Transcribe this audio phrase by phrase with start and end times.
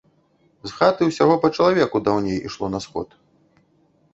[0.69, 3.07] З хаты ўсяго па чалавеку даўней ішло на сход.